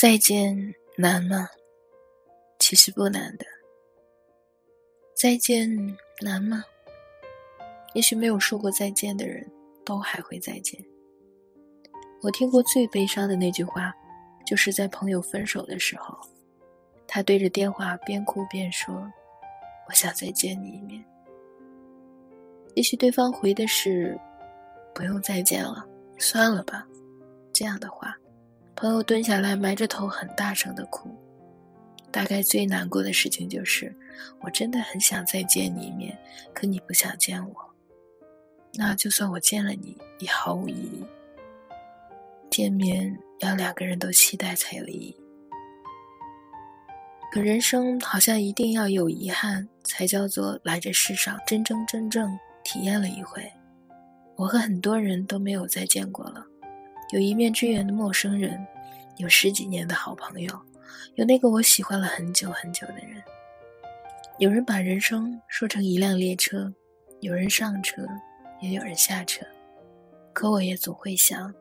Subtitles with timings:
[0.00, 0.56] 再见
[0.96, 1.46] 难吗？
[2.58, 3.44] 其实不难的。
[5.14, 5.68] 再见
[6.22, 6.64] 难吗？
[7.92, 9.46] 也许没有说过再见的人
[9.84, 10.82] 都还会再见。
[12.22, 13.94] 我听过最悲伤的那句话，
[14.46, 16.18] 就是在朋友分手的时候，
[17.06, 19.06] 他对着电话边哭边说
[19.86, 21.04] ：“我想再见你一面。”
[22.74, 24.18] 也许对方回的是
[24.96, 25.86] ：“不用再见了，
[26.16, 26.88] 算了吧。”
[27.52, 28.16] 这样的话，
[28.80, 31.14] 朋友蹲下来埋着头很大声的哭。
[32.10, 33.94] 大概最难过的事情就是，
[34.40, 36.18] 我真的很想再见你一面，
[36.54, 37.54] 可你不想见我。
[38.72, 41.04] 那就算我见了你，也毫无意义。
[42.48, 45.14] 见面要两个人都期待才有意义。
[47.30, 53.46] 可人生好像一定要有遗憾，才叫做来这世上真真正正体验了一回。
[54.36, 56.46] 我和很多人都没有再见过了，
[57.12, 58.64] 有一面之缘的陌生人，
[59.16, 60.58] 有十几年的好朋友，
[61.16, 63.22] 有那个我喜欢了很久很久的人。
[64.38, 66.72] 有人把人生说成一辆列车，
[67.20, 68.06] 有人上车，
[68.62, 69.44] 也有人下车，
[70.32, 71.52] 可我也总会想。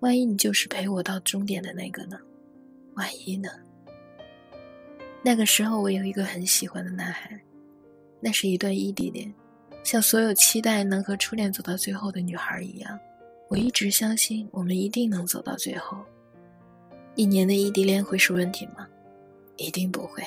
[0.00, 2.16] 万一你就是陪我到终点的那个呢？
[2.94, 3.48] 万一呢？
[5.24, 7.40] 那个时候我有一个很喜欢的男孩，
[8.20, 9.34] 那是一段异地恋，
[9.82, 12.96] 像所有期待能和初恋走到最后的女孩一样，
[13.48, 15.98] 我一直相信我们一定能走到最后。
[17.14, 18.86] 一年的异地恋会是问题吗？
[19.56, 20.22] 一定不会。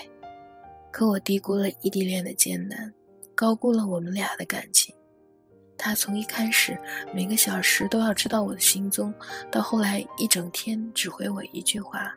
[0.92, 2.94] 可我低估了异地恋的艰难，
[3.34, 4.94] 高估了我们俩的感情。
[5.78, 6.78] 他从一开始
[7.14, 9.14] 每个小时都要知道我的行踪，
[9.50, 12.16] 到后来一整天只回我一句话。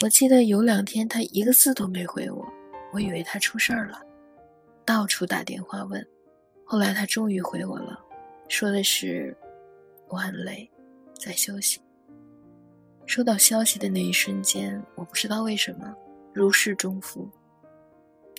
[0.00, 2.46] 我记得有两天他一个字都没回我，
[2.92, 4.00] 我以为他出事儿了，
[4.84, 6.04] 到处打电话问。
[6.64, 7.98] 后来他终于回我了，
[8.48, 9.36] 说的是
[10.08, 10.70] 我很累，
[11.18, 11.80] 在休息。
[13.06, 15.94] 收到消息的那一瞬间，我不知道为什么
[16.34, 17.28] 如释重负，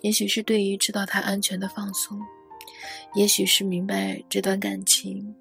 [0.01, 2.19] 也许是对于知道他安全的放松。
[3.15, 5.35] 也许是明白这段感情，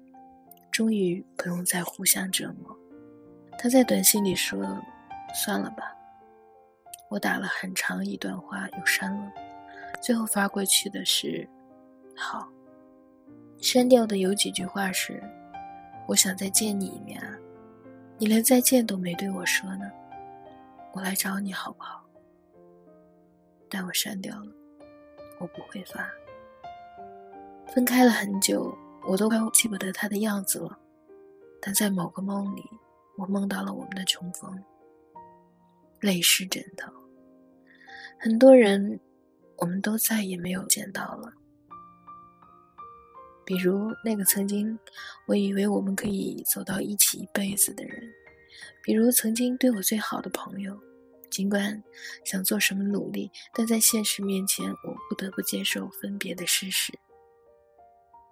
[0.71, 2.75] 终于不用再互相折磨。
[3.57, 4.59] 他在短信里说
[5.35, 5.95] ：“算了吧。”
[7.09, 9.31] 我打了很长一段话又删了，
[10.01, 11.47] 最后发过去的是
[12.17, 12.49] “好”。
[13.61, 15.21] 删掉的有几句话是
[16.09, 17.37] ：“我想再见你一面啊，
[18.17, 19.85] 你连再见都没对我说呢，
[20.91, 22.03] 我来找你好不好？”
[23.69, 24.51] 但我删掉了，
[25.39, 26.09] 我不会发。
[27.67, 28.75] 分开了很久，
[29.07, 30.79] 我都快记不得他的样子了。
[31.61, 32.63] 但在某个梦里，
[33.15, 34.63] 我梦到了我们的重逢，
[35.99, 36.91] 泪湿枕头。
[38.17, 38.99] 很多人，
[39.57, 41.31] 我们都再也没有见到了。
[43.49, 44.77] 比如那个曾经
[45.25, 47.99] 我以为我们可以走到一起一辈子的人，
[48.83, 50.79] 比如曾经对我最好的朋友。
[51.31, 51.83] 尽管
[52.23, 56.93] 想做什么努力，但在现实面前，我不得不接受分别的事实。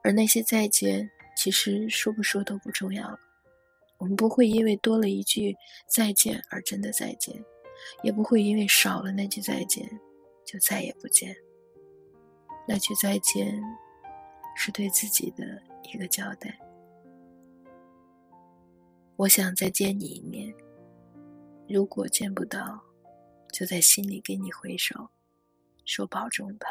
[0.04, 3.18] 而那些再见，其实说不说都不重要了。
[3.98, 5.56] 我们不会因为多了一句
[5.88, 7.44] 再见而真的再见，
[8.04, 9.90] 也不会因为少了那句再见
[10.46, 11.36] 就再也不见。
[12.68, 13.60] 那句再见，
[14.60, 16.60] 是对自己的一个交代。
[19.16, 20.54] 我想再见你一面，
[21.70, 22.82] 如果见不到，
[23.54, 25.10] 就在心里给你回首，
[25.86, 26.68] 说保重吧。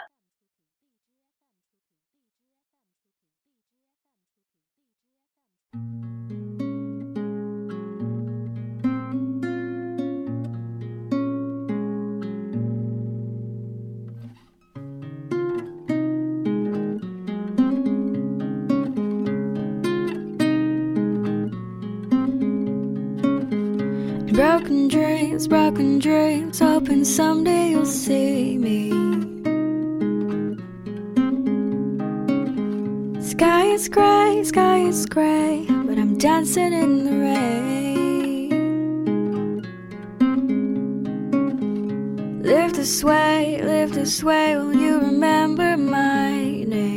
[25.36, 28.88] Dreams, broken dreams, hoping someday you'll see me.
[33.20, 37.62] Sky is gray, sky is gray, but I'm dancing in the rain.
[42.42, 46.95] Live this way, live this way, will you remember my name?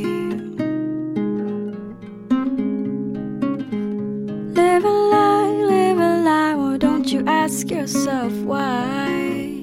[7.60, 9.60] Ask yourself why?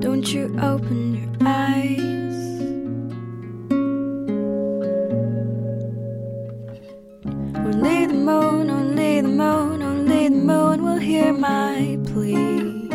[0.00, 2.36] Don't you open your eyes?
[7.54, 12.88] Only the moon, only the moon, only the moon will hear my plea.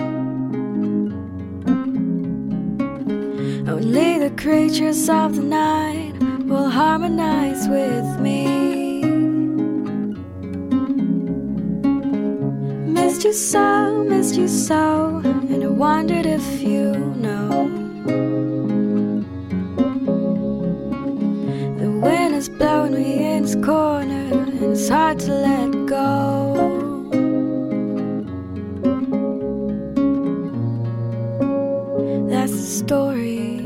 [3.66, 6.16] Only the creatures of the night
[6.50, 8.89] will harmonize with me.
[13.30, 16.96] You so, missed you so, and I wondered if you
[17.26, 17.70] know.
[21.78, 26.56] The wind is blowing me in this corner, and it's hard to let go.
[32.32, 33.60] That's the story.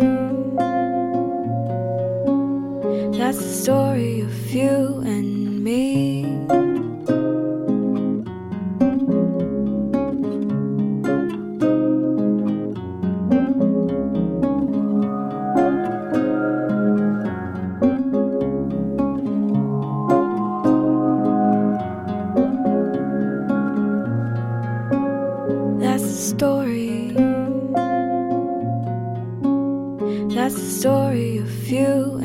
[3.18, 6.13] That's the story of you and me.
[26.38, 27.14] Story.
[30.34, 32.23] That's the story of you.